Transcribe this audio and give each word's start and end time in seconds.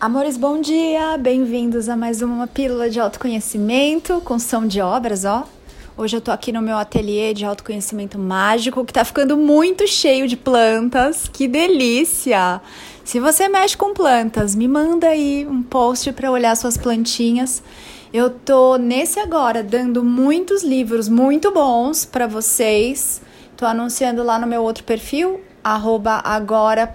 Amores, 0.00 0.38
bom 0.38 0.62
dia! 0.62 1.18
Bem-vindos 1.18 1.86
a 1.86 1.94
mais 1.94 2.22
uma 2.22 2.46
pílula 2.46 2.88
de 2.88 2.98
autoconhecimento 2.98 4.22
com 4.24 4.38
som 4.38 4.66
de 4.66 4.80
obras, 4.80 5.26
ó. 5.26 5.46
Hoje 5.94 6.16
eu 6.16 6.22
tô 6.22 6.30
aqui 6.30 6.50
no 6.50 6.62
meu 6.62 6.78
ateliê 6.78 7.34
de 7.34 7.44
autoconhecimento 7.44 8.18
mágico 8.18 8.82
que 8.82 8.94
tá 8.94 9.04
ficando 9.04 9.36
muito 9.36 9.86
cheio 9.86 10.26
de 10.26 10.38
plantas. 10.38 11.28
Que 11.30 11.46
delícia! 11.46 12.62
Se 13.04 13.20
você 13.20 13.46
mexe 13.46 13.76
com 13.76 13.92
plantas, 13.92 14.54
me 14.54 14.66
manda 14.66 15.06
aí 15.06 15.46
um 15.46 15.62
post 15.62 16.10
para 16.12 16.30
olhar 16.30 16.56
suas 16.56 16.78
plantinhas. 16.78 17.62
Eu 18.10 18.30
tô 18.30 18.78
nesse 18.78 19.20
agora 19.20 19.62
dando 19.62 20.02
muitos 20.02 20.64
livros 20.64 21.10
muito 21.10 21.50
bons 21.52 22.06
para 22.06 22.26
vocês. 22.26 23.20
Tô 23.54 23.66
anunciando 23.66 24.22
lá 24.22 24.38
no 24.38 24.46
meu 24.46 24.62
outro 24.62 24.82
perfil, 24.82 25.42
arroba 25.62 26.20
agora.eu.sou 26.24 26.92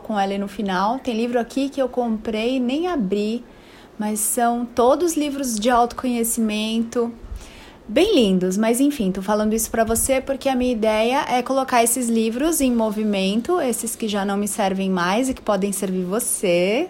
com 0.00 0.18
L 0.18 0.38
no 0.38 0.48
final. 0.48 0.98
Tem 0.98 1.16
livro 1.16 1.38
aqui 1.40 1.68
que 1.68 1.80
eu 1.80 1.88
comprei 1.88 2.60
nem 2.60 2.86
abri, 2.86 3.44
mas 3.98 4.20
são 4.20 4.64
todos 4.64 5.16
livros 5.16 5.58
de 5.58 5.70
autoconhecimento, 5.70 7.12
bem 7.86 8.14
lindos. 8.14 8.56
Mas 8.56 8.80
enfim, 8.80 9.10
tô 9.10 9.22
falando 9.22 9.54
isso 9.54 9.70
para 9.70 9.84
você 9.84 10.20
porque 10.20 10.48
a 10.48 10.54
minha 10.54 10.72
ideia 10.72 11.24
é 11.28 11.42
colocar 11.42 11.82
esses 11.82 12.08
livros 12.08 12.60
em 12.60 12.72
movimento, 12.72 13.60
esses 13.60 13.96
que 13.96 14.08
já 14.08 14.24
não 14.24 14.36
me 14.36 14.48
servem 14.48 14.90
mais 14.90 15.28
e 15.28 15.34
que 15.34 15.42
podem 15.42 15.72
servir 15.72 16.04
você 16.04 16.88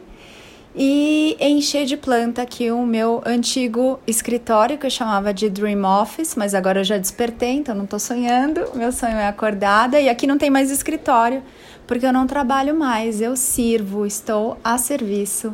e 0.80 1.36
encher 1.40 1.84
de 1.84 1.96
planta 1.96 2.42
aqui 2.42 2.70
o 2.70 2.86
meu 2.86 3.20
antigo 3.26 3.98
escritório 4.06 4.78
que 4.78 4.86
eu 4.86 4.90
chamava 4.90 5.34
de 5.34 5.50
Dream 5.50 5.82
Office, 5.82 6.36
mas 6.36 6.54
agora 6.54 6.78
eu 6.78 6.84
já 6.84 6.96
despertei, 6.96 7.54
então 7.54 7.74
não 7.74 7.82
estou 7.82 7.98
sonhando. 7.98 8.60
Meu 8.76 8.92
sonho 8.92 9.16
é 9.16 9.26
acordada 9.26 10.00
e 10.00 10.08
aqui 10.08 10.24
não 10.24 10.38
tem 10.38 10.50
mais 10.50 10.70
escritório, 10.70 11.42
porque 11.84 12.06
eu 12.06 12.12
não 12.12 12.28
trabalho 12.28 12.78
mais, 12.78 13.20
eu 13.20 13.34
sirvo, 13.34 14.06
estou 14.06 14.56
a 14.62 14.78
serviço 14.78 15.52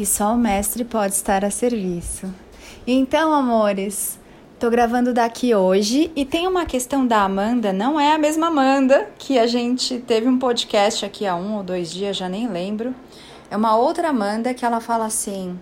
e 0.00 0.04
só 0.04 0.34
o 0.34 0.36
mestre 0.36 0.84
pode 0.84 1.14
estar 1.14 1.44
a 1.44 1.50
serviço. 1.50 2.26
Então, 2.84 3.32
amores, 3.32 4.18
Tô 4.58 4.70
gravando 4.70 5.12
daqui 5.12 5.54
hoje 5.54 6.10
e 6.16 6.24
tem 6.24 6.48
uma 6.48 6.64
questão 6.64 7.06
da 7.06 7.20
Amanda, 7.22 7.74
não 7.74 8.00
é 8.00 8.14
a 8.14 8.18
mesma 8.18 8.46
Amanda 8.46 9.06
que 9.18 9.38
a 9.38 9.46
gente 9.46 9.98
teve 9.98 10.26
um 10.26 10.38
podcast 10.38 11.04
aqui 11.04 11.26
há 11.26 11.36
um 11.36 11.58
ou 11.58 11.62
dois 11.62 11.92
dias, 11.92 12.16
já 12.16 12.26
nem 12.26 12.48
lembro. 12.48 12.94
É 13.50 13.56
uma 13.56 13.76
outra 13.76 14.08
Amanda 14.08 14.52
que 14.52 14.64
ela 14.64 14.80
fala 14.80 15.06
assim: 15.06 15.58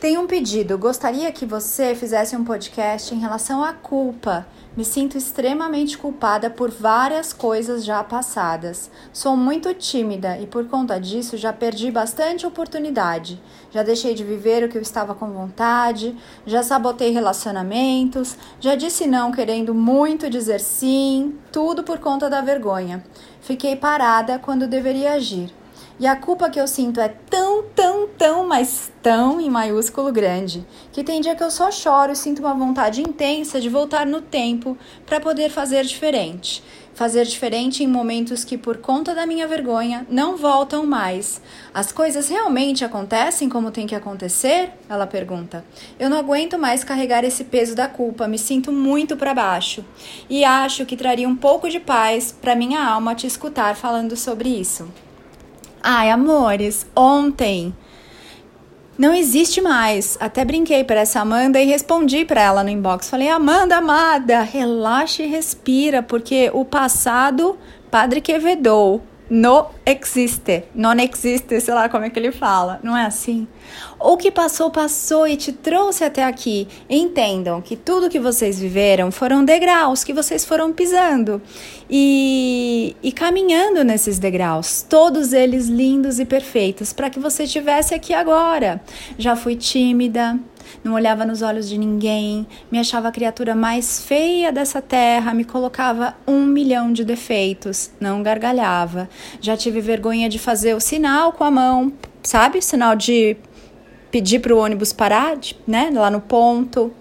tem 0.00 0.16
um 0.16 0.26
pedido, 0.26 0.78
gostaria 0.78 1.30
que 1.30 1.44
você 1.44 1.94
fizesse 1.94 2.34
um 2.34 2.42
podcast 2.42 3.14
em 3.14 3.18
relação 3.18 3.62
à 3.62 3.74
culpa. 3.74 4.46
Me 4.74 4.82
sinto 4.82 5.18
extremamente 5.18 5.98
culpada 5.98 6.48
por 6.48 6.70
várias 6.70 7.34
coisas 7.34 7.84
já 7.84 8.02
passadas. 8.02 8.90
Sou 9.12 9.36
muito 9.36 9.74
tímida 9.74 10.38
e 10.38 10.46
por 10.46 10.66
conta 10.68 10.98
disso 10.98 11.36
já 11.36 11.52
perdi 11.52 11.90
bastante 11.90 12.46
oportunidade. 12.46 13.38
Já 13.70 13.82
deixei 13.82 14.14
de 14.14 14.24
viver 14.24 14.64
o 14.64 14.70
que 14.70 14.78
eu 14.78 14.82
estava 14.82 15.14
com 15.14 15.30
vontade, 15.32 16.16
já 16.46 16.62
sabotei 16.62 17.10
relacionamentos, 17.10 18.38
já 18.58 18.74
disse 18.74 19.06
não 19.06 19.30
querendo 19.30 19.74
muito 19.74 20.30
dizer 20.30 20.60
sim, 20.60 21.36
tudo 21.52 21.82
por 21.82 21.98
conta 21.98 22.30
da 22.30 22.40
vergonha. 22.40 23.04
Fiquei 23.42 23.76
parada 23.76 24.38
quando 24.38 24.66
deveria 24.66 25.12
agir. 25.12 25.59
E 26.00 26.06
a 26.06 26.16
culpa 26.16 26.48
que 26.48 26.58
eu 26.58 26.66
sinto 26.66 26.98
é 26.98 27.08
tão, 27.08 27.62
tão, 27.76 28.08
tão, 28.16 28.48
mas 28.48 28.90
tão 29.02 29.38
em 29.38 29.50
maiúsculo 29.50 30.10
grande, 30.10 30.66
que 30.92 31.04
tem 31.04 31.20
dia 31.20 31.34
que 31.34 31.44
eu 31.44 31.50
só 31.50 31.70
choro 31.70 32.12
e 32.12 32.16
sinto 32.16 32.38
uma 32.38 32.54
vontade 32.54 33.02
intensa 33.02 33.60
de 33.60 33.68
voltar 33.68 34.06
no 34.06 34.22
tempo 34.22 34.78
para 35.04 35.20
poder 35.20 35.50
fazer 35.50 35.84
diferente. 35.84 36.64
Fazer 36.94 37.26
diferente 37.26 37.84
em 37.84 37.86
momentos 37.86 38.44
que, 38.44 38.56
por 38.56 38.78
conta 38.78 39.14
da 39.14 39.26
minha 39.26 39.46
vergonha, 39.46 40.06
não 40.08 40.38
voltam 40.38 40.86
mais. 40.86 41.42
As 41.74 41.92
coisas 41.92 42.30
realmente 42.30 42.82
acontecem 42.82 43.50
como 43.50 43.70
tem 43.70 43.86
que 43.86 43.94
acontecer? 43.94 44.70
Ela 44.88 45.06
pergunta. 45.06 45.62
Eu 45.98 46.08
não 46.08 46.16
aguento 46.16 46.58
mais 46.58 46.82
carregar 46.82 47.24
esse 47.24 47.44
peso 47.44 47.74
da 47.74 47.88
culpa, 47.88 48.26
me 48.26 48.38
sinto 48.38 48.72
muito 48.72 49.18
para 49.18 49.34
baixo. 49.34 49.84
E 50.30 50.46
acho 50.46 50.86
que 50.86 50.96
traria 50.96 51.28
um 51.28 51.36
pouco 51.36 51.68
de 51.68 51.78
paz 51.78 52.32
para 52.32 52.56
minha 52.56 52.82
alma 52.82 53.14
te 53.14 53.26
escutar 53.26 53.76
falando 53.76 54.16
sobre 54.16 54.48
isso. 54.48 54.88
Ai, 55.82 56.10
amores, 56.10 56.86
ontem 56.94 57.74
não 58.98 59.14
existe 59.14 59.62
mais. 59.62 60.18
Até 60.20 60.44
brinquei 60.44 60.84
para 60.84 61.00
essa 61.00 61.20
Amanda 61.20 61.58
e 61.60 61.64
respondi 61.64 62.24
para 62.24 62.42
ela 62.42 62.62
no 62.62 62.68
inbox. 62.68 63.08
Falei: 63.08 63.28
"Amanda, 63.28 63.78
amada, 63.78 64.42
relaxe 64.42 65.22
e 65.22 65.26
respira, 65.26 66.02
porque 66.02 66.50
o 66.52 66.64
passado 66.64 67.58
Padre 67.90 68.20
Quevedou 68.20 69.02
no 69.30 69.68
existe, 69.86 70.64
non 70.74 70.98
existe, 70.98 71.60
sei 71.60 71.72
lá 71.72 71.88
como 71.88 72.04
é 72.04 72.10
que 72.10 72.18
ele 72.18 72.32
fala, 72.32 72.80
não 72.82 72.96
é 72.96 73.06
assim? 73.06 73.46
O 73.98 74.16
que 74.16 74.30
passou, 74.30 74.70
passou 74.70 75.26
e 75.28 75.36
te 75.36 75.52
trouxe 75.52 76.02
até 76.02 76.24
aqui. 76.24 76.66
Entendam 76.88 77.60
que 77.62 77.76
tudo 77.76 78.10
que 78.10 78.18
vocês 78.18 78.58
viveram 78.58 79.12
foram 79.12 79.44
degraus 79.44 80.02
que 80.02 80.12
vocês 80.12 80.44
foram 80.44 80.72
pisando 80.72 81.40
e, 81.88 82.96
e 83.02 83.12
caminhando 83.12 83.84
nesses 83.84 84.18
degraus, 84.18 84.82
todos 84.82 85.32
eles 85.32 85.68
lindos 85.68 86.18
e 86.18 86.24
perfeitos, 86.24 86.92
para 86.92 87.08
que 87.08 87.20
você 87.20 87.44
estivesse 87.44 87.94
aqui 87.94 88.12
agora. 88.12 88.82
Já 89.16 89.36
fui 89.36 89.54
tímida, 89.54 90.38
não 90.82 90.94
olhava 90.94 91.24
nos 91.24 91.42
olhos 91.42 91.68
de 91.68 91.78
ninguém, 91.78 92.46
me 92.70 92.78
achava 92.78 93.08
a 93.08 93.12
criatura 93.12 93.54
mais 93.54 94.00
feia 94.02 94.52
dessa 94.52 94.80
terra, 94.80 95.34
me 95.34 95.44
colocava 95.44 96.16
um 96.26 96.44
milhão 96.44 96.92
de 96.92 97.04
defeitos, 97.04 97.90
não 98.00 98.22
gargalhava. 98.22 99.08
Já 99.40 99.56
tive 99.56 99.80
vergonha 99.80 100.28
de 100.28 100.38
fazer 100.38 100.74
o 100.74 100.80
sinal 100.80 101.32
com 101.32 101.44
a 101.44 101.50
mão, 101.50 101.92
sabe? 102.22 102.62
Sinal 102.62 102.96
de 102.96 103.36
pedir 104.10 104.40
para 104.40 104.54
o 104.54 104.58
ônibus 104.58 104.92
parar, 104.92 105.36
de, 105.36 105.56
né? 105.66 105.90
Lá 105.92 106.10
no 106.10 106.20
ponto. 106.20 106.92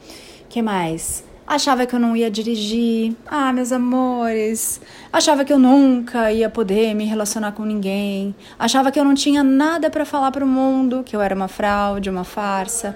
que 0.48 0.62
mais? 0.62 1.28
Achava 1.50 1.88
que 1.88 1.96
eu 1.96 2.00
não 2.00 2.16
ia 2.16 2.30
dirigir. 2.30 3.16
Ah, 3.26 3.52
meus 3.52 3.72
amores. 3.72 4.80
Achava 5.12 5.44
que 5.44 5.52
eu 5.52 5.58
nunca 5.58 6.32
ia 6.32 6.48
poder 6.48 6.94
me 6.94 7.06
relacionar 7.06 7.54
com 7.54 7.66
ninguém. 7.66 8.36
Achava 8.60 8.92
que 8.92 9.00
eu 9.00 9.04
não 9.04 9.16
tinha 9.16 9.44
nada 9.44 9.90
para 9.90 10.06
falar 10.06 10.30
para 10.30 10.46
o 10.46 10.48
mundo, 10.48 11.02
que 11.04 11.16
eu 11.16 11.22
era 11.22 11.34
uma 11.34 11.48
fraude, 11.48 12.08
uma 12.08 12.24
farsa. 12.24 12.96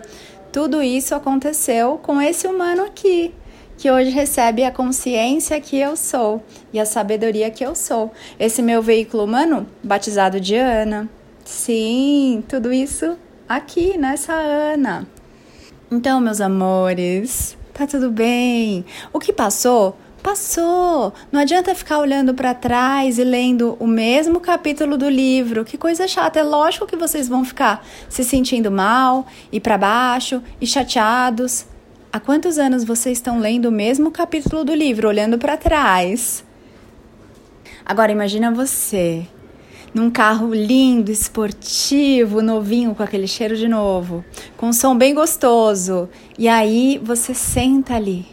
Tudo 0.53 0.83
isso 0.83 1.15
aconteceu 1.15 1.97
com 1.97 2.21
esse 2.21 2.45
humano 2.45 2.83
aqui, 2.83 3.33
que 3.75 3.89
hoje 3.89 4.11
recebe 4.11 4.63
a 4.63 4.69
consciência 4.69 5.59
que 5.59 5.79
eu 5.79 5.97
sou 5.97 6.43
e 6.71 6.79
a 6.79 6.85
sabedoria 6.85 7.49
que 7.49 7.65
eu 7.65 7.73
sou. 7.73 8.11
Esse 8.39 8.61
meu 8.61 8.79
veículo 8.79 9.23
humano, 9.23 9.65
batizado 9.83 10.39
de 10.39 10.55
Ana. 10.55 11.09
Sim, 11.43 12.43
tudo 12.47 12.71
isso 12.71 13.17
aqui 13.49 13.97
nessa 13.97 14.33
Ana. 14.33 15.07
Então, 15.91 16.21
meus 16.21 16.39
amores, 16.39 17.57
tá 17.73 17.87
tudo 17.87 18.11
bem. 18.11 18.85
O 19.11 19.19
que 19.19 19.33
passou 19.33 19.97
Passou. 20.23 21.13
Não 21.29 21.41
adianta 21.41 21.75
ficar 21.75 21.99
olhando 21.99 22.33
para 22.33 22.53
trás 22.53 23.19
e 23.19 23.25
lendo 23.25 23.75
o 23.77 23.85
mesmo 23.85 24.39
capítulo 24.39 24.97
do 24.97 25.09
livro. 25.09 25.65
Que 25.65 25.77
coisa 25.77 26.07
chata. 26.07 26.39
É 26.39 26.43
lógico 26.43 26.87
que 26.87 26.95
vocês 26.95 27.27
vão 27.27 27.43
ficar 27.43 27.85
se 28.07 28.23
sentindo 28.23 28.71
mal 28.71 29.27
e 29.51 29.59
para 29.59 29.77
baixo 29.77 30.41
e 30.61 30.65
chateados. 30.65 31.65
Há 32.11 32.21
quantos 32.21 32.57
anos 32.57 32.85
vocês 32.85 33.17
estão 33.17 33.37
lendo 33.37 33.65
o 33.65 33.71
mesmo 33.71 34.11
capítulo 34.11 34.63
do 34.63 34.73
livro, 34.73 35.09
olhando 35.09 35.37
para 35.37 35.57
trás? 35.57 36.45
Agora 37.85 38.13
imagina 38.13 38.49
você 38.49 39.27
num 39.93 40.09
carro 40.09 40.53
lindo, 40.53 41.11
esportivo, 41.11 42.41
novinho, 42.41 42.95
com 42.95 43.03
aquele 43.03 43.27
cheiro 43.27 43.57
de 43.57 43.67
novo, 43.67 44.23
com 44.55 44.67
um 44.67 44.73
som 44.73 44.97
bem 44.97 45.13
gostoso. 45.13 46.09
E 46.39 46.47
aí 46.47 46.97
você 47.03 47.33
senta 47.33 47.95
ali 47.95 48.25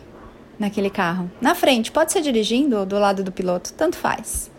naquele 0.60 0.90
carro. 0.90 1.30
Na 1.40 1.54
frente, 1.54 1.90
pode 1.90 2.12
ser 2.12 2.20
dirigindo 2.20 2.76
ou 2.76 2.86
do 2.86 2.98
lado 2.98 3.24
do 3.24 3.32
piloto, 3.32 3.72
tanto 3.72 3.96
faz. 3.96 4.50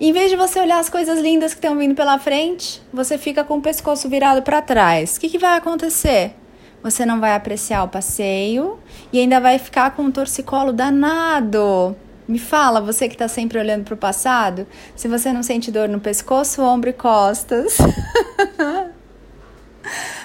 Em 0.00 0.12
vez 0.12 0.30
de 0.30 0.36
você 0.36 0.58
olhar 0.58 0.80
as 0.80 0.90
coisas 0.90 1.20
lindas 1.20 1.52
que 1.52 1.58
estão 1.58 1.78
vindo 1.78 1.94
pela 1.94 2.18
frente, 2.18 2.82
você 2.92 3.16
fica 3.16 3.44
com 3.44 3.58
o 3.58 3.62
pescoço 3.62 4.08
virado 4.08 4.42
para 4.42 4.60
trás. 4.60 5.16
O 5.16 5.20
que, 5.20 5.28
que 5.28 5.38
vai 5.38 5.56
acontecer? 5.56 6.34
Você 6.82 7.06
não 7.06 7.20
vai 7.20 7.34
apreciar 7.34 7.84
o 7.84 7.88
passeio 7.88 8.80
e 9.12 9.20
ainda 9.20 9.38
vai 9.38 9.58
ficar 9.60 9.94
com 9.94 10.02
um 10.02 10.10
torcicolo 10.10 10.72
danado. 10.72 11.94
Me 12.26 12.38
fala, 12.38 12.80
você 12.80 13.06
que 13.06 13.14
está 13.14 13.28
sempre 13.28 13.58
olhando 13.58 13.84
para 13.84 13.94
o 13.94 13.96
passado, 13.96 14.66
se 14.96 15.06
você 15.06 15.32
não 15.32 15.42
sente 15.42 15.70
dor 15.70 15.88
no 15.88 16.00
pescoço, 16.00 16.62
ombro 16.62 16.90
e 16.90 16.92
costas. 16.92 17.78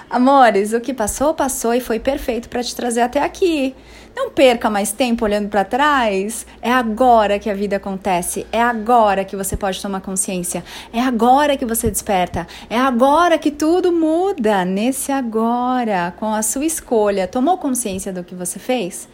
Amores, 0.10 0.72
o 0.72 0.80
que 0.80 0.94
passou, 0.94 1.34
passou 1.34 1.74
e 1.74 1.82
foi 1.82 2.00
perfeito 2.00 2.48
para 2.48 2.64
te 2.64 2.74
trazer 2.74 3.02
até 3.02 3.22
aqui. 3.22 3.76
Não 4.16 4.32
perca 4.32 4.70
mais 4.70 4.94
tempo 4.94 5.26
olhando 5.26 5.50
para 5.50 5.66
trás. 5.66 6.48
É 6.62 6.72
agora 6.72 7.38
que 7.38 7.50
a 7.50 7.54
vida 7.54 7.76
acontece. 7.76 8.48
É 8.52 8.62
agora 8.62 9.26
que 9.26 9.36
você 9.36 9.58
pode 9.58 9.82
tomar 9.82 10.00
consciência. 10.00 10.64
É 10.94 11.02
agora 11.02 11.58
que 11.58 11.66
você 11.66 11.92
desperta. 11.92 12.48
É 12.70 12.80
agora 12.80 13.38
que 13.38 13.52
tudo 13.52 13.92
muda. 13.92 14.64
Nesse 14.64 15.12
agora, 15.12 16.14
com 16.18 16.34
a 16.34 16.42
sua 16.42 16.66
escolha. 16.66 17.28
Tomou 17.28 17.58
consciência 17.58 18.12
do 18.14 18.24
que 18.24 18.34
você 18.34 18.58
fez? 18.58 19.10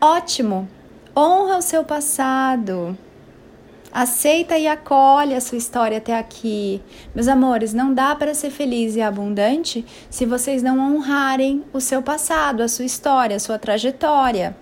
Ótimo! 0.00 0.68
Honra 1.16 1.58
o 1.58 1.62
seu 1.62 1.82
passado. 1.82 2.96
Aceita 3.94 4.58
e 4.58 4.66
acolhe 4.66 5.34
a 5.34 5.40
sua 5.40 5.56
história 5.56 5.96
até 5.98 6.18
aqui. 6.18 6.82
Meus 7.14 7.28
amores, 7.28 7.72
não 7.72 7.94
dá 7.94 8.12
para 8.16 8.34
ser 8.34 8.50
feliz 8.50 8.96
e 8.96 9.00
abundante 9.00 9.86
se 10.10 10.26
vocês 10.26 10.64
não 10.64 10.80
honrarem 10.80 11.62
o 11.72 11.80
seu 11.80 12.02
passado, 12.02 12.60
a 12.60 12.66
sua 12.66 12.84
história, 12.84 13.36
a 13.36 13.38
sua 13.38 13.56
trajetória. 13.56 14.56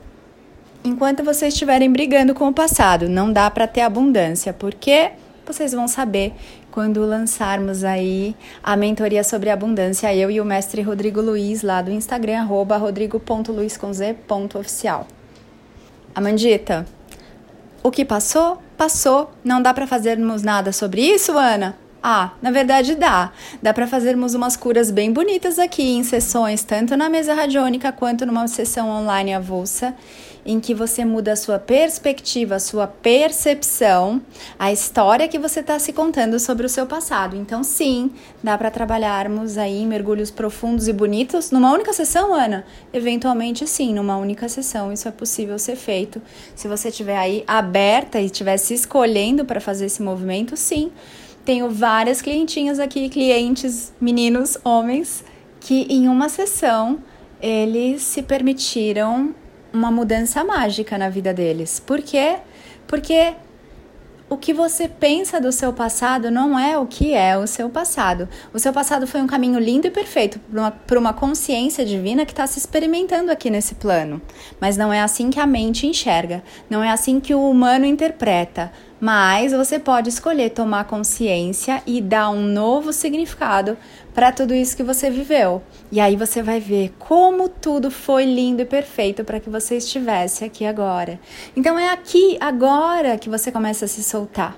Enquanto 0.84 1.24
vocês 1.24 1.54
estiverem 1.54 1.90
brigando 1.90 2.34
com 2.34 2.48
o 2.48 2.52
passado, 2.52 3.08
não 3.08 3.32
dá 3.32 3.50
para 3.50 3.66
ter 3.66 3.80
abundância, 3.80 4.52
porque 4.52 5.12
vocês 5.46 5.72
vão 5.72 5.88
saber 5.88 6.34
quando 6.70 7.00
lançarmos 7.00 7.84
aí 7.84 8.36
a 8.62 8.76
mentoria 8.76 9.24
sobre 9.24 9.48
abundância, 9.48 10.14
eu 10.14 10.30
e 10.30 10.42
o 10.42 10.44
mestre 10.44 10.82
Rodrigo 10.82 11.22
Luiz 11.22 11.62
lá 11.62 11.80
do 11.80 11.90
Instagram, 11.90 12.40
arroba 12.40 12.76
rodrigo.luiz.oficial. 12.76 15.06
Amandita, 16.14 16.84
o 17.82 17.90
que 17.90 18.04
passou, 18.04 18.62
passou. 18.76 19.30
Não 19.44 19.60
dá 19.60 19.74
para 19.74 19.86
fazermos 19.86 20.42
nada 20.42 20.72
sobre 20.72 21.02
isso, 21.02 21.36
Ana? 21.36 21.76
Ah, 22.02 22.32
na 22.42 22.50
verdade 22.50 22.96
dá. 22.96 23.30
Dá 23.62 23.72
para 23.72 23.86
fazermos 23.86 24.34
umas 24.34 24.56
curas 24.56 24.90
bem 24.90 25.12
bonitas 25.12 25.58
aqui 25.58 25.92
em 25.92 26.02
sessões, 26.02 26.64
tanto 26.64 26.96
na 26.96 27.08
mesa 27.08 27.32
radiônica 27.32 27.92
quanto 27.92 28.26
numa 28.26 28.48
sessão 28.48 28.90
online 28.90 29.32
avulsa 29.32 29.94
em 30.44 30.58
que 30.58 30.74
você 30.74 31.04
muda 31.04 31.32
a 31.32 31.36
sua 31.36 31.58
perspectiva, 31.58 32.56
a 32.56 32.60
sua 32.60 32.86
percepção, 32.86 34.20
a 34.58 34.72
história 34.72 35.28
que 35.28 35.38
você 35.38 35.60
está 35.60 35.78
se 35.78 35.92
contando 35.92 36.38
sobre 36.40 36.66
o 36.66 36.68
seu 36.68 36.84
passado. 36.86 37.36
Então, 37.36 37.62
sim, 37.62 38.10
dá 38.42 38.58
para 38.58 38.70
trabalharmos 38.70 39.56
aí 39.56 39.86
mergulhos 39.86 40.30
profundos 40.30 40.88
e 40.88 40.92
bonitos 40.92 41.50
numa 41.50 41.72
única 41.72 41.92
sessão, 41.92 42.34
Ana? 42.34 42.64
Eventualmente, 42.92 43.66
sim, 43.66 43.94
numa 43.94 44.16
única 44.16 44.48
sessão. 44.48 44.92
Isso 44.92 45.06
é 45.06 45.12
possível 45.12 45.58
ser 45.58 45.76
feito. 45.76 46.20
Se 46.56 46.66
você 46.66 46.88
estiver 46.88 47.16
aí 47.16 47.44
aberta 47.46 48.20
e 48.20 48.26
estiver 48.26 48.56
se 48.56 48.74
escolhendo 48.74 49.44
para 49.44 49.60
fazer 49.60 49.86
esse 49.86 50.02
movimento, 50.02 50.56
sim. 50.56 50.90
Tenho 51.44 51.68
várias 51.70 52.22
clientinhas 52.22 52.78
aqui, 52.78 53.08
clientes, 53.08 53.92
meninos, 54.00 54.56
homens, 54.64 55.24
que 55.60 55.86
em 55.88 56.08
uma 56.08 56.28
sessão 56.28 57.00
eles 57.40 58.02
se 58.02 58.22
permitiram 58.22 59.34
uma 59.72 59.90
mudança 59.90 60.44
mágica 60.44 60.96
na 60.96 61.08
vida 61.08 61.34
deles. 61.34 61.80
Por 61.80 62.00
quê? 62.00 62.36
Porque 62.86 63.34
o 64.32 64.38
que 64.38 64.54
você 64.54 64.88
pensa 64.88 65.38
do 65.38 65.52
seu 65.52 65.74
passado 65.74 66.30
não 66.30 66.58
é 66.58 66.78
o 66.78 66.86
que 66.86 67.12
é 67.12 67.36
o 67.36 67.46
seu 67.46 67.68
passado. 67.68 68.26
O 68.50 68.58
seu 68.58 68.72
passado 68.72 69.06
foi 69.06 69.20
um 69.20 69.26
caminho 69.26 69.58
lindo 69.58 69.86
e 69.86 69.90
perfeito 69.90 70.40
para 70.86 70.98
uma, 70.98 71.12
consciência 71.12 71.84
divina 71.84 72.24
que 72.24 72.32
está 72.32 72.46
se 72.46 72.58
experimentando 72.58 73.30
aqui 73.30 73.50
nesse 73.50 73.74
plano. 73.74 74.22
Mas 74.58 74.74
não 74.74 74.90
é 74.90 75.02
assim 75.02 75.28
que 75.28 75.38
a 75.38 75.46
mente 75.46 75.86
enxerga, 75.86 76.42
não 76.70 76.82
é 76.82 76.90
assim 76.90 77.20
que 77.20 77.34
o 77.34 77.46
humano 77.46 77.84
interpreta. 77.84 78.72
Mas 78.98 79.52
você 79.52 79.78
pode 79.78 80.08
escolher 80.08 80.48
tomar 80.50 80.84
consciência 80.84 81.82
e 81.86 82.00
dar 82.00 82.30
um 82.30 82.40
novo 82.40 82.90
significado 82.90 83.76
para 84.14 84.32
tudo 84.32 84.54
isso 84.54 84.76
que 84.76 84.82
você 84.82 85.10
viveu. 85.10 85.62
E 85.90 86.00
aí 86.00 86.16
você 86.16 86.42
vai 86.42 86.60
ver 86.60 86.94
como 86.98 87.48
tudo 87.48 87.90
foi 87.90 88.24
lindo 88.24 88.62
e 88.62 88.66
perfeito 88.66 89.24
para 89.24 89.40
que 89.40 89.50
você 89.50 89.76
estivesse 89.76 90.44
aqui 90.44 90.64
agora. 90.66 91.18
Então 91.56 91.78
é 91.78 91.88
aqui 91.88 92.36
agora 92.40 93.16
que 93.18 93.28
você 93.28 93.50
começa 93.50 93.84
a 93.84 93.88
se 93.88 94.02
soltar. 94.02 94.56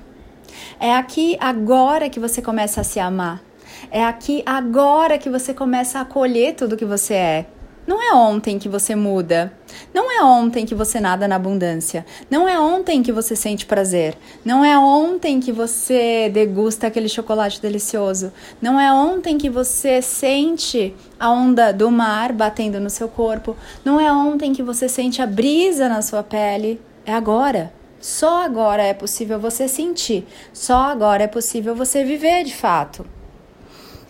É 0.78 0.94
aqui 0.94 1.36
agora 1.40 2.08
que 2.08 2.20
você 2.20 2.40
começa 2.42 2.80
a 2.80 2.84
se 2.84 2.98
amar. 2.98 3.42
É 3.90 4.04
aqui 4.04 4.42
agora 4.46 5.18
que 5.18 5.28
você 5.28 5.52
começa 5.52 5.98
a 5.98 6.02
acolher 6.02 6.54
tudo 6.54 6.76
que 6.76 6.84
você 6.84 7.14
é. 7.14 7.46
Não 7.86 8.02
é 8.02 8.14
ontem 8.14 8.58
que 8.58 8.68
você 8.68 8.94
muda. 8.94 9.52
Não 9.92 10.10
é 10.10 10.22
ontem 10.22 10.64
que 10.64 10.74
você 10.74 10.98
nada 11.00 11.28
na 11.28 11.36
abundância. 11.36 12.06
Não 12.30 12.48
é 12.48 12.58
ontem 12.58 13.02
que 13.02 13.12
você 13.12 13.36
sente 13.36 13.66
prazer. 13.66 14.16
Não 14.44 14.64
é 14.64 14.78
ontem 14.78 15.38
que 15.38 15.52
você 15.52 16.30
degusta 16.32 16.86
aquele 16.86 17.08
chocolate 17.08 17.60
delicioso. 17.60 18.32
Não 18.60 18.80
é 18.80 18.90
ontem 18.90 19.36
que 19.36 19.50
você 19.50 20.00
sente 20.00 20.94
a 21.20 21.30
onda 21.30 21.72
do 21.72 21.90
mar 21.90 22.32
batendo 22.32 22.80
no 22.80 22.88
seu 22.88 23.08
corpo. 23.08 23.54
Não 23.84 24.00
é 24.00 24.10
ontem 24.10 24.52
que 24.54 24.62
você 24.62 24.88
sente 24.88 25.20
a 25.20 25.26
brisa 25.26 25.88
na 25.88 26.00
sua 26.00 26.22
pele. 26.22 26.80
É 27.04 27.12
agora. 27.12 27.72
Só 28.00 28.44
agora 28.44 28.82
é 28.82 28.94
possível 28.94 29.38
você 29.38 29.68
sentir. 29.68 30.26
Só 30.52 30.76
agora 30.76 31.24
é 31.24 31.26
possível 31.26 31.74
você 31.74 32.04
viver 32.04 32.44
de 32.44 32.54
fato. 32.54 33.04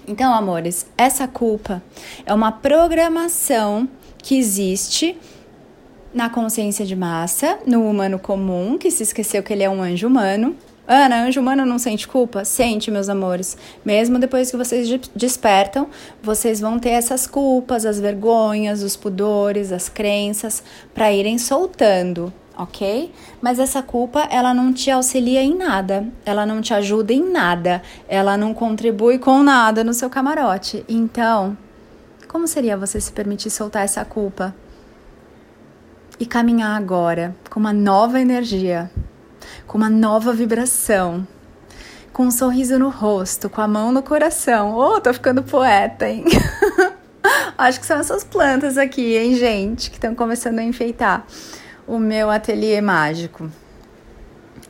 Então, 0.06 0.34
amores, 0.34 0.86
essa 0.98 1.26
culpa 1.26 1.82
é 2.26 2.34
uma 2.34 2.52
programação 2.52 3.88
que 4.18 4.36
existe 4.36 5.16
na 6.12 6.28
consciência 6.28 6.84
de 6.84 6.94
massa, 6.94 7.58
no 7.66 7.88
humano 7.88 8.18
comum, 8.18 8.78
que 8.78 8.90
se 8.90 9.02
esqueceu 9.02 9.42
que 9.42 9.52
ele 9.52 9.62
é 9.62 9.70
um 9.70 9.82
anjo 9.82 10.06
humano. 10.06 10.54
Ana, 10.86 11.24
anjo 11.24 11.40
humano 11.40 11.64
não 11.64 11.78
sente 11.78 12.06
culpa? 12.06 12.44
Sente, 12.44 12.90
meus 12.90 13.08
amores. 13.08 13.56
Mesmo 13.82 14.18
depois 14.18 14.50
que 14.50 14.56
vocês 14.56 14.86
despertam, 15.16 15.88
vocês 16.22 16.60
vão 16.60 16.78
ter 16.78 16.90
essas 16.90 17.26
culpas, 17.26 17.86
as 17.86 17.98
vergonhas, 17.98 18.82
os 18.82 18.94
pudores, 18.94 19.72
as 19.72 19.88
crenças, 19.88 20.62
para 20.92 21.10
irem 21.10 21.38
soltando 21.38 22.32
ok? 22.56 23.12
Mas 23.40 23.58
essa 23.58 23.82
culpa, 23.82 24.20
ela 24.30 24.54
não 24.54 24.72
te 24.72 24.90
auxilia 24.90 25.42
em 25.42 25.56
nada, 25.56 26.06
ela 26.24 26.46
não 26.46 26.60
te 26.60 26.72
ajuda 26.72 27.12
em 27.12 27.30
nada, 27.30 27.82
ela 28.08 28.36
não 28.36 28.54
contribui 28.54 29.18
com 29.18 29.42
nada 29.42 29.82
no 29.82 29.92
seu 29.92 30.08
camarote. 30.08 30.84
Então, 30.88 31.56
como 32.28 32.46
seria 32.46 32.76
você 32.76 33.00
se 33.00 33.12
permitir 33.12 33.50
soltar 33.50 33.84
essa 33.84 34.04
culpa 34.04 34.54
e 36.18 36.26
caminhar 36.26 36.76
agora 36.76 37.34
com 37.50 37.58
uma 37.58 37.72
nova 37.72 38.20
energia, 38.20 38.90
com 39.66 39.78
uma 39.78 39.90
nova 39.90 40.32
vibração? 40.32 41.26
Com 42.12 42.26
um 42.26 42.30
sorriso 42.30 42.78
no 42.78 42.90
rosto, 42.90 43.50
com 43.50 43.60
a 43.60 43.66
mão 43.66 43.90
no 43.90 44.00
coração. 44.00 44.76
Oh, 44.76 45.00
tô 45.00 45.12
ficando 45.12 45.42
poeta, 45.42 46.08
hein? 46.08 46.24
Acho 47.58 47.80
que 47.80 47.86
são 47.86 47.98
essas 47.98 48.22
plantas 48.22 48.78
aqui, 48.78 49.16
hein, 49.16 49.34
gente, 49.34 49.90
que 49.90 49.96
estão 49.96 50.14
começando 50.14 50.60
a 50.60 50.62
enfeitar 50.62 51.26
o 51.86 51.98
meu 51.98 52.30
ateliê 52.30 52.80
mágico. 52.80 53.50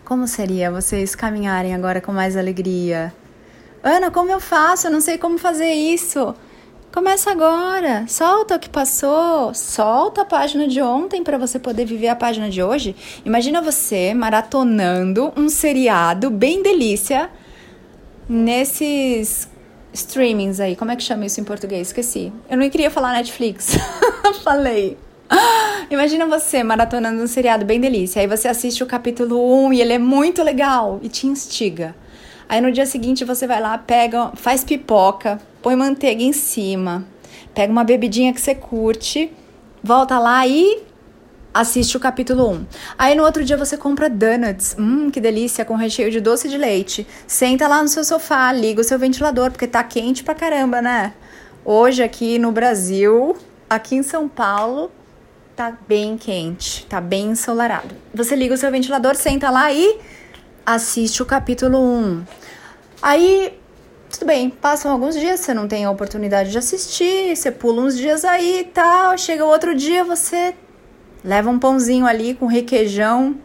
Como 0.05 0.27
seria 0.27 0.71
vocês 0.71 1.15
caminharem 1.15 1.75
agora 1.75 2.01
com 2.01 2.13
mais 2.13 2.37
alegria? 2.37 3.13
Ana, 3.83 4.11
como 4.11 4.31
eu 4.31 4.41
faço? 4.41 4.87
Eu 4.87 4.91
não 4.91 5.01
sei 5.01 5.19
como 5.19 5.39
fazer 5.39 5.73
isso. 5.73 6.35
Começa 6.93 7.33
agora, 7.33 8.05
solta 8.07 8.55
o 8.55 8.59
que 8.59 8.69
passou, 8.69 9.53
solta 9.53 10.23
a 10.23 10.25
página 10.25 10.69
de 10.69 10.81
ontem 10.81 11.25
para 11.25 11.37
você 11.37 11.59
poder 11.59 11.85
viver 11.85 12.07
a 12.07 12.15
página 12.15 12.49
de 12.49 12.63
hoje. 12.63 12.95
Imagina 13.25 13.61
você 13.61 14.15
maratonando 14.15 15.33
um 15.37 15.49
seriado 15.49 16.31
bem 16.31 16.63
delícia 16.63 17.29
nesses 18.29 19.49
streamings 19.93 20.61
aí. 20.61 20.77
Como 20.77 20.93
é 20.93 20.97
que 20.97 21.03
chama 21.03 21.27
isso 21.27 21.41
em 21.41 21.45
português? 21.45 21.89
Esqueci. 21.89 22.33
Eu 22.49 22.57
não 22.57 22.71
queria 22.71 22.91
falar 22.91 23.13
Netflix. 23.13 23.77
Falei. 24.45 24.97
Imagina 25.91 26.27
você 26.27 26.63
maratonando 26.63 27.23
um 27.23 27.27
seriado 27.27 27.65
bem 27.65 27.79
delícia. 27.79 28.21
Aí 28.21 28.27
você 28.27 28.49
assiste 28.49 28.83
o 28.83 28.87
capítulo 28.87 29.67
1 29.67 29.75
e 29.75 29.81
ele 29.81 29.93
é 29.93 29.99
muito 29.99 30.43
legal 30.43 30.99
e 31.03 31.09
te 31.09 31.27
instiga. 31.27 31.95
Aí 32.49 32.61
no 32.61 32.73
dia 32.73 32.87
seguinte 32.87 33.25
você 33.25 33.47
vai 33.47 33.61
lá, 33.61 33.77
pega, 33.77 34.33
faz 34.35 34.65
pipoca, 34.65 35.39
põe 35.63 35.77
manteiga 35.77 36.23
em 36.23 36.33
cima, 36.33 37.07
pega 37.55 37.73
uma 37.73 37.85
bebidinha 37.85 38.33
que 38.33 38.41
você 38.41 38.55
curte, 38.55 39.31
volta 39.83 40.19
lá 40.19 40.47
e 40.47 40.83
assiste 41.53 41.97
o 41.97 42.01
capítulo 42.01 42.51
1. 42.51 42.67
Aí 42.99 43.15
no 43.15 43.23
outro 43.23 43.45
dia 43.45 43.57
você 43.57 43.77
compra 43.77 44.09
donuts, 44.09 44.77
hum, 44.79 45.11
que 45.11 45.21
delícia, 45.21 45.65
com 45.65 45.75
recheio 45.75 46.11
de 46.11 46.21
doce 46.21 46.49
de 46.49 46.59
leite. 46.59 47.07
Senta 47.27 47.69
lá 47.69 47.83
no 47.83 47.89
seu 47.89 48.05
sofá, 48.05 48.53
liga 48.53 48.81
o 48.81 48.85
seu 48.85 48.99
ventilador, 48.99 49.51
porque 49.51 49.67
tá 49.67 49.83
quente 49.85 50.25
pra 50.25 50.35
caramba, 50.35 50.83
né? 50.83 51.15
Hoje 51.65 52.03
aqui 52.03 52.39
no 52.39 52.53
Brasil, 52.53 53.37
aqui 53.69 53.97
em 53.97 54.03
São 54.03 54.29
Paulo, 54.29 54.91
tá 55.57 55.77
bem 55.87 56.19
quente, 56.19 56.85
tá 56.87 57.01
bem 57.01 57.31
ensolarado. 57.31 57.95
Você 58.13 58.35
liga 58.35 58.55
o 58.55 58.57
seu 58.57 58.71
ventilador, 58.71 59.15
senta 59.15 59.51
lá 59.51 59.73
e 59.73 60.01
assiste 60.67 61.23
o 61.23 61.27
capítulo 61.27 61.79
1. 61.79 62.25
Aí, 63.01 63.59
tudo 64.11 64.27
bem, 64.27 64.51
passam 64.51 64.91
alguns 64.91 65.15
dias, 65.15 65.41
você 65.41 65.55
não 65.55 65.69
tem 65.69 65.85
a 65.85 65.91
oportunidade 65.91 66.51
de 66.51 66.59
assistir, 66.59 67.37
você 67.37 67.53
pula 67.53 67.83
uns 67.83 67.97
dias 67.97 68.25
aí 68.25 68.61
e 68.61 68.65
tal, 68.65 69.17
chega 69.17 69.45
o 69.45 69.49
outro 69.49 69.75
dia, 69.75 70.03
você 70.03 70.55
leva 71.23 71.51
um 71.51 71.59
pãozinho 71.59 72.07
ali 72.07 72.35
com 72.35 72.47
requeijão 72.47 73.37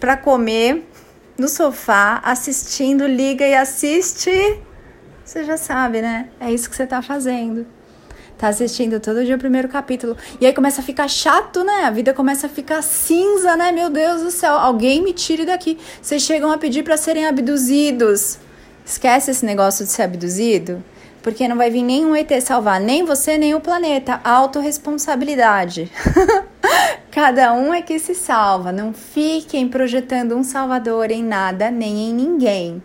para 0.00 0.16
comer 0.16 0.84
no 1.38 1.48
sofá, 1.48 2.20
assistindo, 2.24 3.06
liga 3.06 3.46
e 3.46 3.54
assiste. 3.54 4.60
Você 5.24 5.44
já 5.44 5.56
sabe, 5.56 6.02
né? 6.02 6.28
É 6.40 6.52
isso 6.52 6.68
que 6.68 6.74
você 6.74 6.86
tá 6.86 7.00
fazendo 7.00 7.66
tá 8.40 8.48
assistindo 8.48 8.98
todo 8.98 9.24
dia 9.24 9.36
o 9.36 9.38
primeiro 9.38 9.68
capítulo. 9.68 10.16
E 10.40 10.46
aí 10.46 10.52
começa 10.54 10.80
a 10.80 10.84
ficar 10.84 11.08
chato, 11.08 11.62
né? 11.62 11.84
A 11.84 11.90
vida 11.90 12.14
começa 12.14 12.46
a 12.46 12.50
ficar 12.50 12.82
cinza, 12.82 13.54
né? 13.54 13.70
Meu 13.70 13.90
Deus 13.90 14.22
do 14.22 14.30
céu, 14.30 14.54
alguém 14.54 15.02
me 15.02 15.12
tire 15.12 15.44
daqui. 15.44 15.78
Vocês 16.00 16.22
chegam 16.22 16.50
a 16.50 16.56
pedir 16.56 16.82
para 16.82 16.96
serem 16.96 17.26
abduzidos. 17.26 18.38
Esquece 18.84 19.30
esse 19.30 19.44
negócio 19.44 19.84
de 19.84 19.92
ser 19.92 20.02
abduzido, 20.04 20.82
porque 21.22 21.46
não 21.46 21.56
vai 21.56 21.70
vir 21.70 21.82
nenhum 21.82 22.16
ET 22.16 22.30
salvar, 22.40 22.80
nem 22.80 23.04
você, 23.04 23.36
nem 23.36 23.54
o 23.54 23.60
planeta. 23.60 24.20
Autoresponsabilidade. 24.24 25.92
Cada 27.12 27.52
um 27.52 27.74
é 27.74 27.82
que 27.82 27.98
se 27.98 28.14
salva. 28.14 28.72
Não 28.72 28.94
fiquem 28.94 29.68
projetando 29.68 30.34
um 30.34 30.42
salvador 30.42 31.10
em 31.10 31.22
nada 31.22 31.70
nem 31.70 32.08
em 32.08 32.14
ninguém 32.14 32.82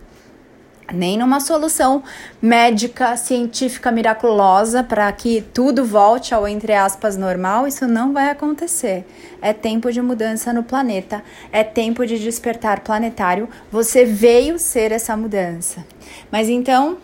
nem 0.92 1.18
numa 1.18 1.40
solução 1.40 2.02
médica, 2.40 3.16
científica 3.16 3.90
miraculosa 3.90 4.82
para 4.82 5.10
que 5.12 5.42
tudo 5.52 5.84
volte 5.84 6.34
ao 6.34 6.46
entre 6.46 6.72
aspas 6.72 7.16
normal, 7.16 7.66
isso 7.66 7.86
não 7.86 8.12
vai 8.12 8.30
acontecer. 8.30 9.04
É 9.42 9.52
tempo 9.52 9.90
de 9.92 10.00
mudança 10.00 10.52
no 10.52 10.62
planeta, 10.62 11.22
é 11.52 11.62
tempo 11.64 12.06
de 12.06 12.18
despertar 12.18 12.80
planetário. 12.80 13.48
Você 13.70 14.04
veio 14.04 14.58
ser 14.58 14.92
essa 14.92 15.16
mudança. 15.16 15.84
Mas 16.30 16.48
então, 16.48 16.98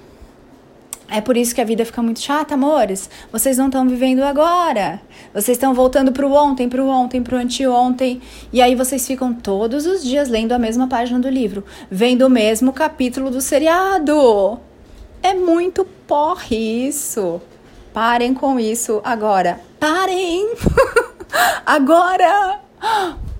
é 1.12 1.21
por 1.21 1.37
isso 1.37 1.54
que 1.54 1.61
a 1.61 1.64
vida 1.64 1.85
fica 1.85 2.02
muito 2.02 2.21
chata, 2.21 2.54
amores. 2.54 3.09
Vocês 3.31 3.59
não 3.59 3.66
estão 3.66 3.87
vivendo 3.87 4.23
agora. 4.23 5.00
Vocês 5.33 5.57
estão 5.57 5.75
voltando 5.75 6.11
para 6.11 6.26
o 6.26 6.33
ontem, 6.33 6.69
para 6.69 6.83
o 6.83 6.88
ontem, 6.88 7.23
para 7.23 7.37
o 7.37 7.38
anteontem. 7.38 8.21
E 8.52 8.62
aí 8.62 8.75
vocês 8.75 9.07
ficam 9.07 9.33
todos 9.35 9.87
os 9.87 10.02
dias 10.02 10.28
lendo 10.28 10.52
a 10.52 10.59
mesma 10.59 10.88
página 10.88 11.21
do 11.21 11.28
livro, 11.28 11.64
vendo 11.90 12.26
o 12.26 12.31
mesmo 12.31 12.73
capítulo 12.73 13.31
do 13.31 13.40
seriado. 13.40 14.59
É 15.23 15.35
muito 15.35 15.85
porre 16.07 16.88
isso. 16.88 17.40
Parem 17.92 18.33
com 18.33 18.59
isso 18.59 19.00
agora. 19.04 19.61
Parem! 19.78 20.54
agora! 21.66 22.61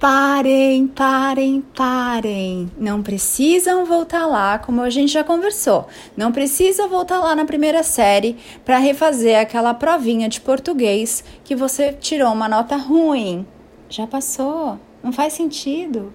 Parem, 0.03 0.89
parem, 0.89 1.61
parem. 1.61 2.69
Não 2.77 3.01
precisam 3.01 3.85
voltar 3.85 4.27
lá, 4.27 4.59
como 4.59 4.81
a 4.81 4.91
gente 4.91 5.13
já 5.13 5.23
conversou. 5.23 5.87
Não 6.17 6.33
precisa 6.33 6.89
voltar 6.89 7.21
lá 7.21 7.37
na 7.37 7.45
primeira 7.45 7.85
série 7.85 8.37
para 8.65 8.79
refazer 8.79 9.39
aquela 9.39 9.73
provinha 9.73 10.29
de 10.29 10.41
português 10.41 11.23
que 11.45 11.55
você 11.55 11.93
tirou 11.93 12.33
uma 12.33 12.49
nota 12.49 12.75
ruim. 12.75 13.47
Já 13.89 14.05
passou. 14.05 14.77
Não 15.05 15.13
faz 15.13 15.35
sentido. 15.35 16.13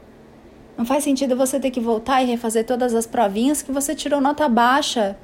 Não 0.78 0.86
faz 0.86 1.06
sentido 1.06 1.38
você 1.38 1.58
ter 1.58 1.72
que 1.72 1.80
voltar 1.80 2.22
e 2.22 2.26
refazer 2.26 2.66
todas 2.66 2.94
as 2.94 3.08
provinhas 3.08 3.62
que 3.62 3.72
você 3.72 3.96
tirou 3.96 4.20
nota 4.20 4.50
baixa. 4.50 5.18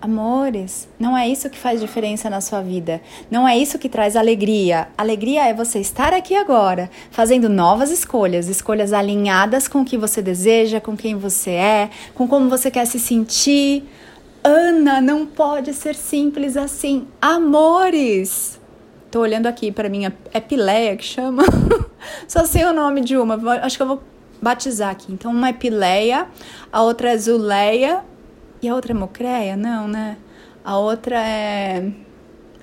Amores, 0.00 0.86
não 1.00 1.16
é 1.16 1.26
isso 1.26 1.48
que 1.48 1.58
faz 1.58 1.80
diferença 1.80 2.28
na 2.28 2.40
sua 2.40 2.60
vida. 2.60 3.00
Não 3.30 3.48
é 3.48 3.56
isso 3.56 3.78
que 3.78 3.88
traz 3.88 4.14
alegria. 4.14 4.88
Alegria 4.96 5.46
é 5.46 5.54
você 5.54 5.78
estar 5.80 6.12
aqui 6.12 6.34
agora, 6.34 6.90
fazendo 7.10 7.48
novas 7.48 7.90
escolhas, 7.90 8.48
escolhas 8.48 8.92
alinhadas 8.92 9.66
com 9.66 9.80
o 9.80 9.84
que 9.84 9.96
você 9.96 10.20
deseja, 10.20 10.80
com 10.80 10.96
quem 10.96 11.16
você 11.16 11.50
é, 11.52 11.90
com 12.14 12.28
como 12.28 12.50
você 12.50 12.70
quer 12.70 12.84
se 12.84 13.00
sentir. 13.00 13.84
Ana, 14.44 15.00
não 15.00 15.24
pode 15.24 15.72
ser 15.72 15.94
simples 15.94 16.56
assim. 16.58 17.08
Amores, 17.20 18.60
tô 19.10 19.20
olhando 19.20 19.46
aqui 19.46 19.72
para 19.72 19.88
minha 19.88 20.14
epileia 20.32 20.94
que 20.94 21.04
chama. 21.04 21.42
Só 22.28 22.44
sei 22.44 22.64
o 22.64 22.72
nome 22.72 23.00
de 23.00 23.16
uma. 23.16 23.34
Acho 23.62 23.78
que 23.78 23.82
eu 23.82 23.88
vou 23.88 24.02
batizar 24.42 24.90
aqui. 24.90 25.10
Então, 25.10 25.32
uma 25.32 25.50
epileia, 25.50 26.26
a 26.70 26.82
outra 26.82 27.12
é 27.12 27.18
Zuleia 27.18 28.04
e 28.62 28.68
a 28.68 28.74
outra 28.74 28.92
é 28.92 28.94
Mocreia? 28.94 29.56
Não, 29.56 29.86
né? 29.86 30.16
A 30.64 30.76
outra 30.78 31.18
é. 31.18 31.90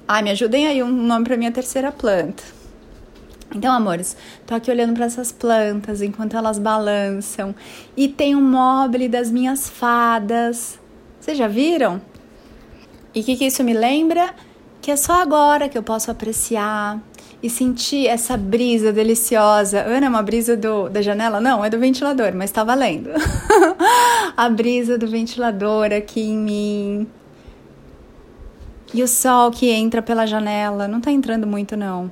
Ai, 0.07 0.21
me 0.21 0.31
ajudem 0.31 0.67
aí 0.67 0.83
um 0.83 0.91
nome 0.91 1.25
para 1.25 1.37
minha 1.37 1.51
terceira 1.51 1.91
planta. 1.91 2.43
Então, 3.55 3.71
amores, 3.71 4.17
tô 4.47 4.55
aqui 4.55 4.71
olhando 4.71 4.93
para 4.93 5.05
essas 5.05 5.31
plantas 5.31 6.01
enquanto 6.01 6.35
elas 6.35 6.57
balançam. 6.57 7.55
E 7.95 8.07
tem 8.07 8.35
um 8.35 8.41
mobile 8.41 9.07
das 9.07 9.29
minhas 9.29 9.69
fadas. 9.69 10.79
Vocês 11.19 11.37
já 11.37 11.47
viram? 11.47 12.01
E 13.13 13.21
o 13.21 13.23
que, 13.23 13.37
que 13.37 13.45
isso 13.45 13.63
me 13.63 13.73
lembra? 13.73 14.33
Que 14.81 14.91
é 14.91 14.95
só 14.95 15.21
agora 15.21 15.69
que 15.69 15.77
eu 15.77 15.83
posso 15.83 16.09
apreciar 16.09 16.99
e 17.43 17.49
sentir 17.49 18.07
essa 18.07 18.37
brisa 18.37 18.93
deliciosa. 18.93 19.81
Ana, 19.81 20.05
é 20.05 20.09
uma 20.09 20.23
brisa 20.23 20.55
do, 20.55 20.87
da 20.87 21.01
janela? 21.01 21.41
Não, 21.41 21.63
é 21.63 21.69
do 21.69 21.77
ventilador, 21.77 22.33
mas 22.33 22.51
tá 22.51 22.63
valendo. 22.63 23.09
a 24.37 24.47
brisa 24.47 24.97
do 24.97 25.05
ventilador 25.05 25.91
aqui 25.91 26.21
em 26.21 26.37
mim. 26.37 27.07
E 28.93 29.03
o 29.03 29.07
sol 29.09 29.51
que 29.51 29.69
entra 29.69 30.01
pela 30.01 30.25
janela. 30.25 30.87
Não 30.87 31.01
tá 31.01 31.11
entrando 31.11 31.45
muito, 31.45 31.75
não. 31.75 32.09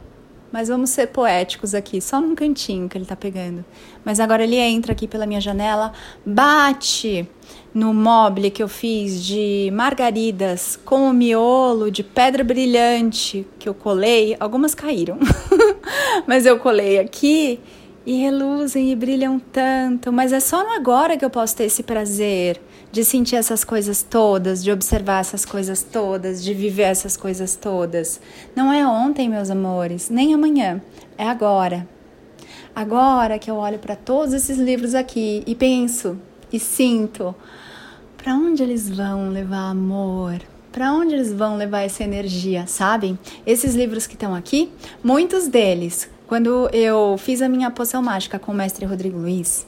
Mas 0.52 0.68
vamos 0.68 0.90
ser 0.90 1.08
poéticos 1.08 1.74
aqui, 1.74 2.02
só 2.02 2.20
num 2.20 2.36
cantinho 2.36 2.90
que 2.90 2.98
ele 2.98 3.06
tá 3.06 3.16
pegando. 3.16 3.64
Mas 4.04 4.20
agora 4.20 4.44
ele 4.44 4.58
entra 4.58 4.92
aqui 4.92 5.08
pela 5.08 5.26
minha 5.26 5.40
janela, 5.40 5.94
bate 6.26 7.28
no 7.74 7.94
mobile 7.94 8.52
que 8.52 8.62
eu 8.62 8.68
fiz 8.68 9.24
de 9.24 9.72
margaridas 9.74 10.78
com 10.84 11.10
o 11.10 11.14
miolo 11.14 11.90
de 11.90 12.04
pedra 12.04 12.44
brilhante 12.44 13.48
que 13.58 13.70
eu 13.70 13.74
colei. 13.74 14.36
Algumas 14.40 14.76
caíram, 14.76 15.18
mas 16.28 16.46
eu 16.46 16.60
colei 16.60 17.00
aqui 17.00 17.60
e 18.06 18.18
reluzem 18.18 18.92
e 18.92 18.96
brilham 18.96 19.40
tanto. 19.40 20.12
Mas 20.12 20.34
é 20.34 20.40
só 20.40 20.64
no 20.64 20.72
agora 20.72 21.16
que 21.16 21.24
eu 21.24 21.30
posso 21.30 21.56
ter 21.56 21.66
esse 21.66 21.84
prazer 21.84 22.60
de 22.92 23.06
sentir 23.06 23.36
essas 23.36 23.64
coisas 23.64 24.04
todas, 24.04 24.64
de 24.64 24.72
observar 24.72 25.22
essas 25.22 25.46
coisas 25.46 25.82
todas, 25.82 26.44
de 26.44 26.54
viver 26.54 26.84
essas 26.84 27.16
coisas 27.16 27.56
todas. 27.56 28.20
Não 28.56 28.72
é 28.72 28.86
ontem, 28.86 29.30
meus 29.30 29.50
amores, 29.50 30.10
nem 30.10 30.34
amanhã, 30.34 30.82
é 31.18 31.28
agora. 31.28 31.88
Agora 32.76 33.40
que 33.40 33.50
eu 33.50 33.56
olho 33.56 33.80
para 33.80 33.96
todos 33.96 34.34
esses 34.34 34.58
livros 34.58 34.96
aqui 34.96 35.44
e 35.46 35.56
penso 35.56 36.18
e 36.52 36.60
sinto 36.60 37.34
para 38.18 38.36
onde 38.36 38.62
eles 38.62 38.90
vão 38.90 39.30
levar 39.30 39.72
amor, 39.72 40.42
para 40.72 40.94
onde 40.94 41.16
eles 41.16 41.34
vão 41.34 41.58
levar 41.58 41.82
essa 41.82 42.04
energia, 42.04 42.68
sabem? 42.68 43.18
Esses 43.46 43.74
livros 43.76 44.06
que 44.06 44.14
estão 44.14 44.36
aqui, 44.36 44.72
muitos 45.04 45.48
deles, 45.48 46.10
quando 46.28 46.70
eu 46.72 47.18
fiz 47.18 47.42
a 47.42 47.50
minha 47.50 47.70
poção 47.72 48.02
mágica 48.02 48.40
com 48.40 48.52
o 48.52 48.56
mestre 48.56 48.86
Rodrigo 48.86 49.18
Luiz, 49.18 49.66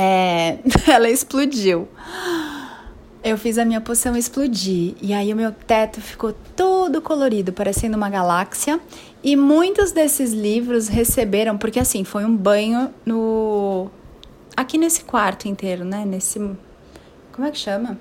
é, 0.00 0.58
ela 0.86 1.10
explodiu. 1.10 1.88
Eu 3.24 3.36
fiz 3.36 3.58
a 3.58 3.64
minha 3.64 3.80
poção 3.80 4.16
explodir 4.16 4.94
e 5.02 5.12
aí 5.12 5.32
o 5.32 5.36
meu 5.36 5.50
teto 5.50 6.00
ficou 6.00 6.32
todo 6.54 7.02
colorido, 7.02 7.52
parecendo 7.52 7.96
uma 7.96 8.08
galáxia. 8.08 8.78
E 9.24 9.34
muitos 9.34 9.90
desses 9.90 10.32
livros 10.32 10.86
receberam, 10.86 11.58
porque 11.58 11.80
assim, 11.80 12.04
foi 12.04 12.24
um 12.24 12.36
banho 12.36 12.94
no 13.04 13.90
aqui 14.56 14.78
nesse 14.78 15.02
quarto 15.02 15.48
inteiro, 15.48 15.84
né? 15.84 16.04
Nesse 16.06 16.38
como 17.32 17.48
é 17.48 17.50
que 17.50 17.58
chama? 17.58 17.98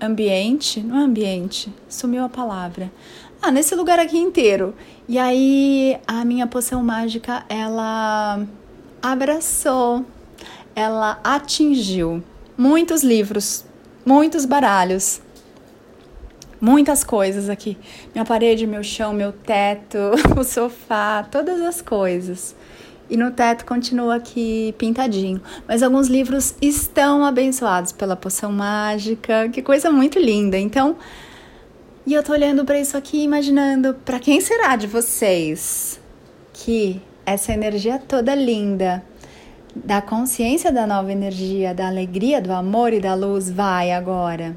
Ambiente? 0.00 0.80
Não 0.80 1.00
é 1.00 1.02
ambiente, 1.02 1.74
sumiu 1.88 2.24
a 2.24 2.28
palavra. 2.28 2.92
Ah, 3.42 3.50
nesse 3.50 3.74
lugar 3.74 3.98
aqui 3.98 4.16
inteiro. 4.16 4.72
E 5.08 5.18
aí 5.18 5.98
a 6.06 6.24
minha 6.24 6.46
poção 6.46 6.80
mágica, 6.80 7.44
ela 7.48 8.46
abraçou 9.02 10.04
ela 10.78 11.18
atingiu 11.24 12.22
muitos 12.56 13.02
livros, 13.02 13.64
muitos 14.06 14.44
baralhos, 14.44 15.20
muitas 16.60 17.02
coisas 17.02 17.48
aqui. 17.48 17.76
Minha 18.14 18.24
parede, 18.24 18.64
meu 18.64 18.84
chão, 18.84 19.12
meu 19.12 19.32
teto, 19.32 19.98
o 20.38 20.44
sofá, 20.44 21.26
todas 21.28 21.60
as 21.62 21.82
coisas. 21.82 22.54
E 23.10 23.16
no 23.16 23.32
teto 23.32 23.64
continua 23.64 24.14
aqui 24.14 24.72
pintadinho. 24.78 25.42
Mas 25.66 25.82
alguns 25.82 26.06
livros 26.06 26.54
estão 26.62 27.24
abençoados 27.24 27.90
pela 27.90 28.14
poção 28.14 28.52
mágica. 28.52 29.48
Que 29.48 29.62
coisa 29.62 29.90
muito 29.90 30.16
linda. 30.20 30.56
Então, 30.56 30.96
e 32.06 32.14
eu 32.14 32.22
tô 32.22 32.30
olhando 32.30 32.64
para 32.64 32.78
isso 32.78 32.96
aqui, 32.96 33.24
imaginando 33.24 33.94
para 34.04 34.20
quem 34.20 34.40
será 34.40 34.76
de 34.76 34.86
vocês 34.86 35.98
que 36.52 37.02
essa 37.26 37.52
energia 37.52 37.98
toda 37.98 38.32
linda 38.32 39.02
da 39.84 40.02
consciência 40.02 40.72
da 40.72 40.86
nova 40.86 41.12
energia, 41.12 41.74
da 41.74 41.86
alegria, 41.86 42.40
do 42.40 42.52
amor 42.52 42.92
e 42.92 43.00
da 43.00 43.14
luz 43.14 43.50
vai 43.50 43.92
agora. 43.92 44.56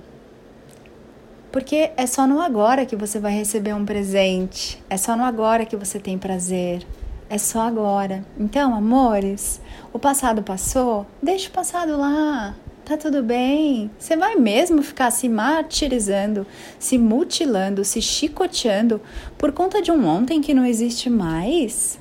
Porque 1.51 1.92
é 1.98 2.08
só 2.08 2.25
no 2.25 2.42
agora 2.42 2.86
que 2.86 2.96
você 2.96 3.20
vai 3.20 3.34
receber 3.34 3.74
um 3.74 3.86
presente, 3.86 4.82
é 4.90 4.96
só 4.98 5.18
no 5.18 5.24
agora 5.24 5.66
que 5.66 5.75
você 5.75 6.00
tem 6.00 6.18
prazer, 6.18 6.86
é 7.30 7.38
só 7.38 7.62
agora. 7.62 8.25
Então, 8.40 8.74
amores, 8.74 9.62
o 9.94 10.00
passado 10.00 10.42
passou, 10.42 11.06
deixa 11.22 11.50
o 11.50 11.51
passado 11.51 11.98
lá, 11.98 12.56
tá 12.86 12.98
tudo 12.98 13.22
bem. 13.22 13.92
Você 14.00 14.18
vai 14.18 14.36
mesmo 14.36 14.82
ficar 14.82 15.12
se 15.12 15.30
martirizando, 15.30 16.48
se 16.80 16.98
mutilando, 16.98 17.84
se 17.84 18.01
chicoteando 18.01 19.01
por 19.38 19.51
conta 19.51 19.82
de 19.82 19.92
um 19.92 20.08
ontem 20.08 20.42
que 20.42 20.54
não 20.54 20.66
existe 20.66 21.10
mais? 21.10 22.00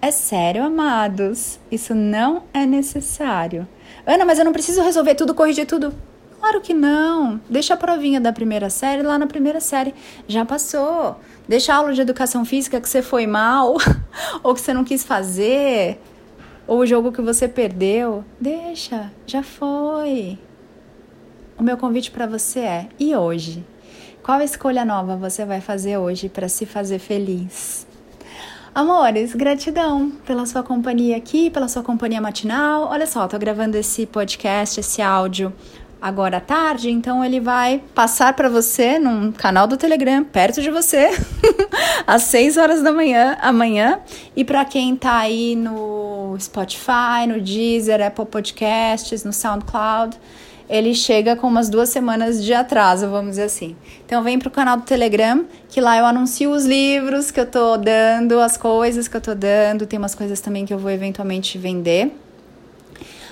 É 0.00 0.10
sério, 0.10 0.62
amados. 0.62 1.58
Isso 1.70 1.94
não 1.94 2.44
é 2.52 2.66
necessário. 2.66 3.66
Ana, 4.06 4.24
mas 4.24 4.38
eu 4.38 4.44
não 4.44 4.52
preciso 4.52 4.82
resolver 4.82 5.14
tudo, 5.14 5.34
corrigir 5.34 5.66
tudo. 5.66 5.92
Claro 6.38 6.60
que 6.60 6.74
não. 6.74 7.40
Deixa 7.48 7.74
a 7.74 7.76
provinha 7.76 8.20
da 8.20 8.32
primeira 8.32 8.70
série 8.70 9.02
lá 9.02 9.18
na 9.18 9.26
primeira 9.26 9.60
série. 9.60 9.94
Já 10.28 10.44
passou. 10.44 11.18
Deixa 11.48 11.72
a 11.72 11.76
aula 11.76 11.92
de 11.92 12.00
educação 12.00 12.44
física 12.44 12.80
que 12.80 12.88
você 12.88 13.02
foi 13.02 13.26
mal, 13.26 13.76
ou 14.42 14.54
que 14.54 14.60
você 14.60 14.72
não 14.74 14.84
quis 14.84 15.02
fazer, 15.02 16.00
ou 16.66 16.80
o 16.80 16.86
jogo 16.86 17.10
que 17.10 17.22
você 17.22 17.48
perdeu. 17.48 18.24
Deixa, 18.40 19.10
já 19.26 19.42
foi. 19.42 20.38
O 21.58 21.62
meu 21.62 21.76
convite 21.76 22.10
para 22.10 22.26
você 22.26 22.60
é: 22.60 22.88
e 22.98 23.16
hoje? 23.16 23.64
Qual 24.22 24.40
escolha 24.40 24.84
nova 24.84 25.16
você 25.16 25.44
vai 25.44 25.60
fazer 25.60 25.96
hoje 25.96 26.28
para 26.28 26.48
se 26.48 26.66
fazer 26.66 26.98
feliz? 26.98 27.86
Amores, 28.76 29.34
gratidão 29.34 30.12
pela 30.26 30.44
sua 30.44 30.62
companhia 30.62 31.16
aqui, 31.16 31.48
pela 31.48 31.66
sua 31.66 31.82
companhia 31.82 32.20
matinal. 32.20 32.88
Olha 32.90 33.06
só, 33.06 33.26
tô 33.26 33.38
gravando 33.38 33.74
esse 33.78 34.04
podcast, 34.04 34.80
esse 34.80 35.00
áudio 35.00 35.50
agora 35.98 36.36
à 36.36 36.40
tarde, 36.40 36.90
então 36.90 37.24
ele 37.24 37.40
vai 37.40 37.82
passar 37.94 38.34
para 38.34 38.50
você 38.50 38.98
num 38.98 39.32
canal 39.32 39.66
do 39.66 39.78
Telegram 39.78 40.22
perto 40.22 40.60
de 40.60 40.70
você, 40.70 41.08
às 42.06 42.24
6 42.24 42.58
horas 42.58 42.82
da 42.82 42.92
manhã, 42.92 43.38
amanhã. 43.40 44.00
E 44.36 44.44
para 44.44 44.62
quem 44.66 44.94
tá 44.94 45.20
aí 45.20 45.56
no 45.56 46.36
Spotify, 46.38 47.26
no 47.26 47.40
Deezer, 47.40 48.06
Apple 48.06 48.26
Podcasts, 48.26 49.24
no 49.24 49.32
SoundCloud, 49.32 50.18
ele 50.68 50.94
chega 50.94 51.36
com 51.36 51.46
umas 51.46 51.68
duas 51.68 51.88
semanas 51.88 52.44
de 52.44 52.52
atraso, 52.52 53.08
vamos 53.08 53.30
dizer 53.30 53.44
assim. 53.44 53.76
Então 54.04 54.22
vem 54.22 54.38
pro 54.38 54.50
canal 54.50 54.76
do 54.76 54.82
Telegram, 54.82 55.44
que 55.68 55.80
lá 55.80 55.96
eu 55.98 56.04
anuncio 56.04 56.50
os 56.50 56.64
livros 56.64 57.30
que 57.30 57.40
eu 57.40 57.46
tô 57.46 57.76
dando, 57.76 58.40
as 58.40 58.56
coisas 58.56 59.06
que 59.06 59.16
eu 59.16 59.20
tô 59.20 59.34
dando, 59.34 59.86
tem 59.86 59.98
umas 59.98 60.14
coisas 60.14 60.40
também 60.40 60.66
que 60.66 60.74
eu 60.74 60.78
vou 60.78 60.90
eventualmente 60.90 61.56
vender. 61.56 62.12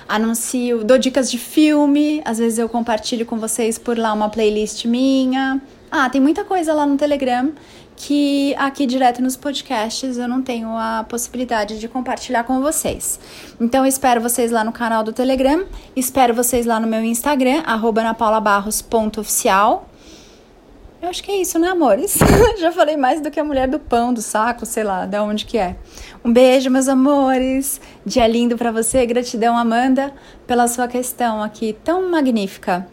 Anuncio, 0.07 0.83
dou 0.83 0.97
dicas 0.97 1.31
de 1.31 1.37
filme, 1.37 2.21
às 2.23 2.37
vezes 2.37 2.59
eu 2.59 2.69
compartilho 2.69 3.25
com 3.25 3.37
vocês 3.37 3.77
por 3.77 3.97
lá 3.97 4.13
uma 4.13 4.29
playlist 4.29 4.85
minha. 4.85 5.59
Ah, 5.89 6.09
tem 6.09 6.21
muita 6.21 6.43
coisa 6.43 6.73
lá 6.73 6.85
no 6.85 6.95
Telegram 6.95 7.51
que 7.95 8.53
aqui 8.55 8.85
direto 8.85 9.21
nos 9.21 9.37
podcasts 9.37 10.17
eu 10.17 10.27
não 10.27 10.41
tenho 10.41 10.75
a 10.75 11.05
possibilidade 11.07 11.79
de 11.79 11.87
compartilhar 11.87 12.43
com 12.43 12.59
vocês. 12.61 13.19
Então 13.59 13.85
espero 13.85 14.19
vocês 14.19 14.51
lá 14.51 14.63
no 14.63 14.71
canal 14.71 15.03
do 15.03 15.13
Telegram, 15.13 15.65
espero 15.95 16.33
vocês 16.33 16.65
lá 16.65 16.79
no 16.79 16.87
meu 16.87 17.03
Instagram, 17.03 17.61
anapaulabarros.oficial. 17.65 19.87
Eu 21.01 21.09
acho 21.09 21.23
que 21.23 21.31
é 21.31 21.39
isso, 21.39 21.59
né, 21.59 21.67
amores? 21.67 22.17
Já 22.57 22.71
falei 22.71 22.97
mais 22.97 23.21
do 23.21 23.29
que 23.29 23.39
a 23.39 23.43
mulher 23.43 23.67
do 23.67 23.77
pão, 23.77 24.11
do 24.11 24.23
saco, 24.23 24.65
sei 24.65 24.83
lá, 24.83 25.05
de 25.05 25.19
onde 25.19 25.45
que 25.45 25.55
é. 25.57 25.75
Um 26.23 26.33
beijo, 26.33 26.71
meus 26.71 26.87
amores. 26.87 27.79
Dia 28.03 28.25
lindo 28.25 28.57
para 28.57 28.71
você. 28.71 29.05
Gratidão, 29.05 29.55
Amanda, 29.55 30.11
pela 30.47 30.67
sua 30.67 30.87
questão 30.87 31.43
aqui 31.43 31.77
tão 31.83 32.09
magnífica. 32.09 32.87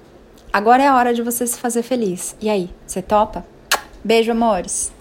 Agora 0.52 0.82
é 0.82 0.88
a 0.88 0.94
hora 0.94 1.14
de 1.14 1.22
você 1.22 1.46
se 1.46 1.58
fazer 1.58 1.82
feliz. 1.82 2.36
E 2.38 2.50
aí, 2.50 2.68
você 2.86 3.00
topa? 3.00 3.46
Beijo, 4.04 4.32
amores! 4.32 4.92